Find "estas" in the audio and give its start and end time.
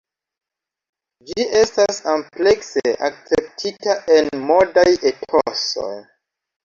1.59-1.99